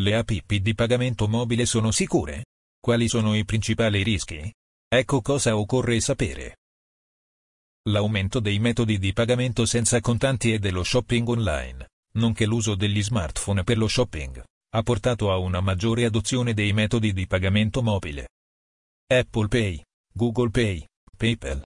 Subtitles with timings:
[0.00, 2.46] Le app di pagamento mobile sono sicure?
[2.80, 4.52] Quali sono i principali rischi?
[4.88, 6.56] Ecco cosa occorre sapere.
[7.88, 13.62] L'aumento dei metodi di pagamento senza contanti e dello shopping online, nonché l'uso degli smartphone
[13.62, 18.30] per lo shopping, ha portato a una maggiore adozione dei metodi di pagamento mobile.
[19.06, 19.80] Apple Pay,
[20.12, 20.84] Google Pay,
[21.16, 21.62] PayPal.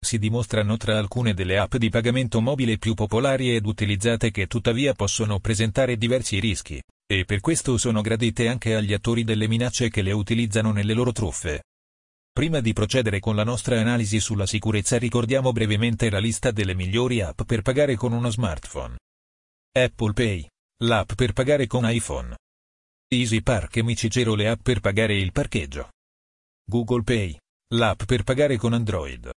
[0.00, 4.94] Si dimostrano tra alcune delle app di pagamento mobile più popolari ed utilizzate che tuttavia
[4.94, 6.80] possono presentare diversi rischi,
[7.12, 11.12] e per questo sono gradite anche agli attori delle minacce che le utilizzano nelle loro
[11.12, 11.64] truffe.
[12.32, 17.20] Prima di procedere con la nostra analisi sulla sicurezza ricordiamo brevemente la lista delle migliori
[17.20, 18.96] app per pagare con uno smartphone.
[19.72, 20.48] Apple Pay,
[20.84, 22.34] l'app per pagare con iPhone.
[23.08, 25.90] Easy Park e Micicero le app per pagare il parcheggio.
[26.64, 27.38] Google Pay,
[27.74, 29.30] l'app per pagare con Android.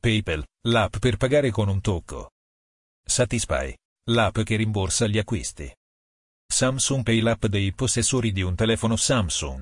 [0.00, 2.30] PayPal, l'app per pagare con un tocco.
[3.04, 3.74] Satisfy,
[4.10, 5.70] l'app che rimborsa gli acquisti.
[6.52, 9.60] Samsung Pay l'app dei possessori di un telefono Samsung.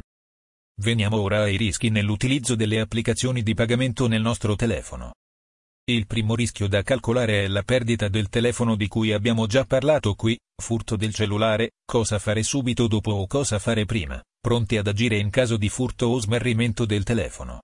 [0.80, 5.12] Veniamo ora ai rischi nell'utilizzo delle applicazioni di pagamento nel nostro telefono.
[5.84, 10.14] Il primo rischio da calcolare è la perdita del telefono di cui abbiamo già parlato
[10.14, 15.18] qui, furto del cellulare, cosa fare subito dopo o cosa fare prima, pronti ad agire
[15.18, 17.62] in caso di furto o smarrimento del telefono.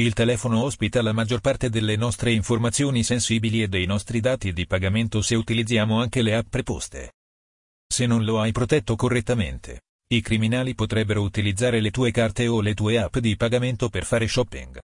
[0.00, 4.66] Il telefono ospita la maggior parte delle nostre informazioni sensibili e dei nostri dati di
[4.66, 7.12] pagamento se utilizziamo anche le app preposte.
[7.90, 12.74] Se non lo hai protetto correttamente, i criminali potrebbero utilizzare le tue carte o le
[12.74, 14.78] tue app di pagamento per fare shopping.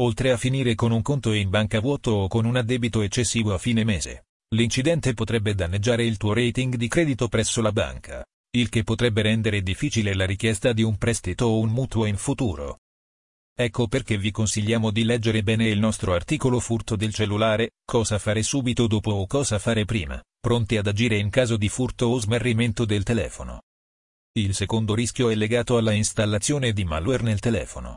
[0.00, 3.58] Oltre a finire con un conto in banca vuoto o con un addebito eccessivo a
[3.58, 8.24] fine mese, l'incidente potrebbe danneggiare il tuo rating di credito presso la banca,
[8.56, 12.80] il che potrebbe rendere difficile la richiesta di un prestito o un mutuo in futuro.
[13.56, 18.42] Ecco perché vi consigliamo di leggere bene il nostro articolo furto del cellulare, cosa fare
[18.42, 22.84] subito dopo o cosa fare prima, pronti ad agire in caso di furto o smarrimento
[22.84, 23.62] del telefono.
[24.36, 27.96] Il secondo rischio è legato alla installazione di malware nel telefono.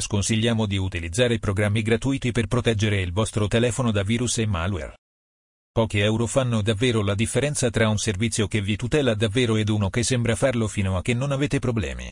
[0.00, 4.94] Sconsigliamo di utilizzare programmi gratuiti per proteggere il vostro telefono da virus e malware.
[5.72, 9.90] Pochi euro fanno davvero la differenza tra un servizio che vi tutela davvero ed uno
[9.90, 12.08] che sembra farlo fino a che non avete problemi.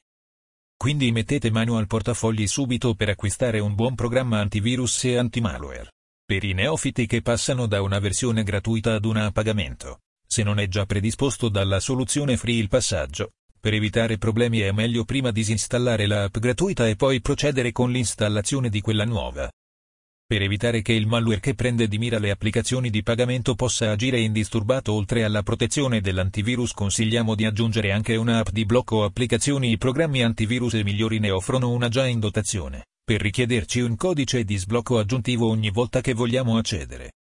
[0.77, 5.94] Quindi mettete mano al portafogli subito per acquistare un buon programma antivirus e antimalware.
[6.27, 9.99] Per i neofiti che passano da una versione gratuita ad una a pagamento
[10.35, 13.35] se non è già predisposto dalla soluzione free il passaggio.
[13.61, 18.81] Per evitare problemi è meglio prima disinstallare l'app gratuita e poi procedere con l'installazione di
[18.81, 19.49] quella nuova.
[20.27, 24.19] Per evitare che il malware che prende di mira le applicazioni di pagamento possa agire
[24.19, 30.25] indisturbato oltre alla protezione dell'antivirus consigliamo di aggiungere anche un'app di blocco applicazioni i programmi
[30.25, 34.99] antivirus e migliori ne offrono una già in dotazione, per richiederci un codice di sblocco
[34.99, 37.13] aggiuntivo ogni volta che vogliamo accedere.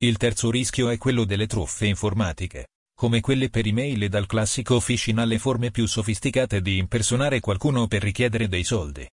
[0.00, 4.78] Il terzo rischio è quello delle truffe informatiche, come quelle per email e dal classico
[4.78, 9.08] phishing alle forme più sofisticate di impersonare qualcuno per richiedere dei soldi.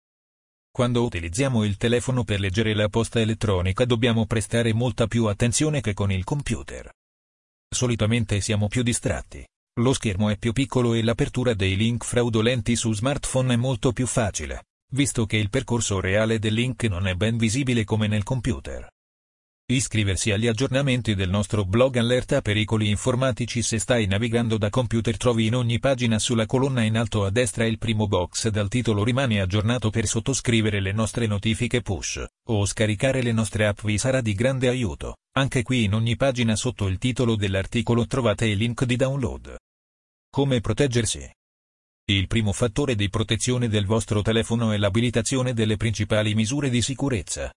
[0.70, 5.94] Quando utilizziamo il telefono per leggere la posta elettronica dobbiamo prestare molta più attenzione che
[5.94, 6.92] con il computer.
[7.66, 9.42] Solitamente siamo più distratti.
[9.80, 14.06] Lo schermo è più piccolo e l'apertura dei link fraudolenti su smartphone è molto più
[14.06, 18.88] facile, visto che il percorso reale del link non è ben visibile come nel computer.
[19.66, 25.46] Iscriversi agli aggiornamenti del nostro blog Allerta Pericoli Informatici Se stai navigando da computer trovi
[25.46, 29.40] in ogni pagina sulla colonna in alto a destra il primo box dal titolo Rimani
[29.40, 34.34] aggiornato per sottoscrivere le nostre notifiche push, o scaricare le nostre app vi sarà di
[34.34, 35.16] grande aiuto.
[35.36, 39.56] Anche qui in ogni pagina sotto il titolo dell'articolo trovate il link di download.
[40.30, 41.28] Come proteggersi?
[42.06, 47.50] Il primo fattore di protezione del vostro telefono è l'abilitazione delle principali misure di sicurezza.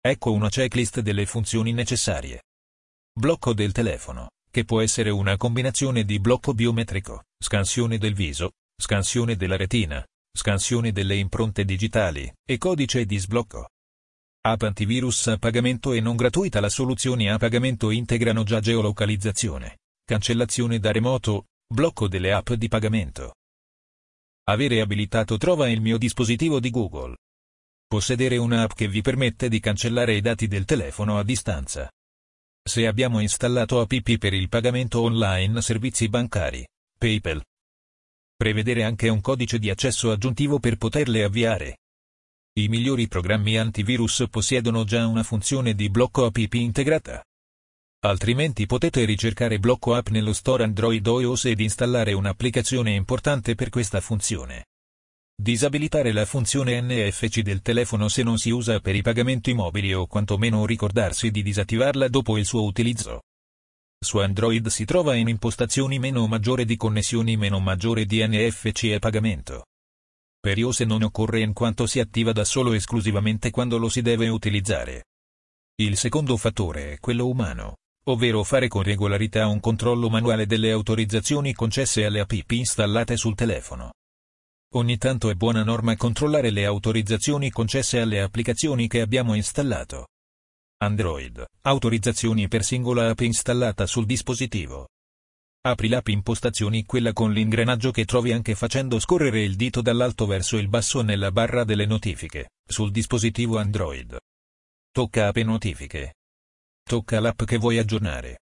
[0.00, 2.44] Ecco una checklist delle funzioni necessarie.
[3.12, 9.36] Blocco del telefono, che può essere una combinazione di blocco biometrico, scansione del viso, scansione
[9.36, 10.02] della retina,
[10.34, 13.68] scansione delle impronte digitali e codice di sblocco.
[14.46, 20.78] App antivirus a pagamento e non gratuita La soluzioni a pagamento integrano già geolocalizzazione, cancellazione
[20.78, 23.34] da remoto, blocco delle app di pagamento.
[24.48, 27.16] Avere abilitato Trova il mio dispositivo di Google.
[27.84, 31.90] Possedere un'app che vi permette di cancellare i dati del telefono a distanza.
[32.62, 36.64] Se abbiamo installato app per il pagamento online servizi bancari,
[36.96, 37.42] PayPal.
[38.36, 41.78] Prevedere anche un codice di accesso aggiuntivo per poterle avviare.
[42.52, 47.20] I migliori programmi antivirus possiedono già una funzione di blocco app integrata.
[48.04, 54.00] Altrimenti potete ricercare blocco app nello store Android iOS ed installare un'applicazione importante per questa
[54.00, 54.66] funzione.
[55.34, 60.06] Disabilitare la funzione NFC del telefono se non si usa per i pagamenti mobili o
[60.06, 63.22] quantomeno ricordarsi di disattivarla dopo il suo utilizzo.
[63.98, 68.98] Su Android si trova in impostazioni meno maggiore di connessioni meno maggiore di NFC e
[68.98, 69.64] pagamento.
[70.38, 74.28] Per iOS non occorre in quanto si attiva da solo esclusivamente quando lo si deve
[74.28, 75.06] utilizzare.
[75.76, 77.74] Il secondo fattore è quello umano,
[78.08, 83.92] ovvero fare con regolarità un controllo manuale delle autorizzazioni concesse alle app installate sul telefono.
[84.74, 90.08] Ogni tanto è buona norma controllare le autorizzazioni concesse alle applicazioni che abbiamo installato.
[90.78, 94.88] Android, autorizzazioni per singola app installata sul dispositivo.
[95.62, 100.58] Apri l'app impostazioni quella con l'ingranaggio che trovi anche facendo scorrere il dito dall'alto verso
[100.58, 104.16] il basso nella barra delle notifiche, sul dispositivo Android.
[104.92, 106.12] Tocca app notifiche.
[106.88, 108.42] Tocca l'app che vuoi aggiornare.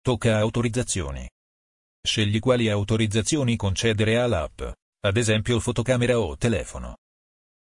[0.00, 1.28] Tocca autorizzazioni.
[2.00, 4.62] Scegli quali autorizzazioni concedere all'app,
[5.00, 6.96] ad esempio fotocamera o telefono.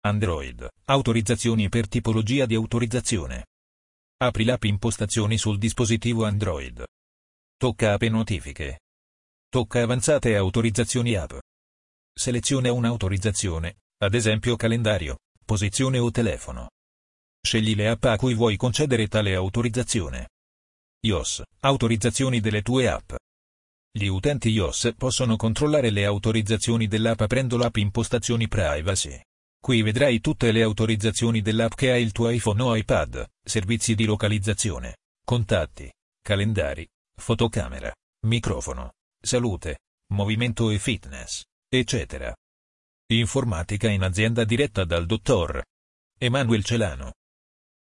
[0.00, 3.46] Android, autorizzazioni per tipologia di autorizzazione.
[4.16, 6.84] Apri l'app impostazioni sul dispositivo Android.
[7.56, 8.80] Tocca app notifiche.
[9.48, 11.38] Tocca avanzate autorizzazioni app.
[12.12, 16.68] Seleziona un'autorizzazione, ad esempio calendario, posizione o telefono.
[17.42, 20.28] Scegli le app a cui vuoi concedere tale autorizzazione.
[21.06, 23.14] iOS, autorizzazioni delle tue app.
[23.90, 29.18] Gli utenti iOS possono controllare le autorizzazioni dell'app aprendo l'app impostazioni privacy.
[29.58, 34.04] Qui vedrai tutte le autorizzazioni dell'app che ha il tuo iPhone o iPad, servizi di
[34.04, 35.90] localizzazione, contatti,
[36.22, 37.92] calendari, fotocamera,
[38.26, 39.78] microfono, salute,
[40.12, 42.34] movimento e fitness, eccetera.
[43.12, 45.62] Informatica in azienda diretta dal dottor
[46.18, 47.12] Emanuel Celano.